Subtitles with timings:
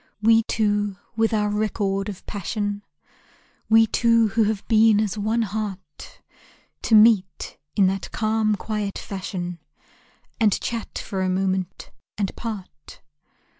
[0.19, 2.81] We two with our record of passion,
[3.69, 6.23] We two who have been as one heart,
[6.81, 9.59] To meet in that calm, quiet fashion,
[10.39, 13.01] And chat for a moment and part.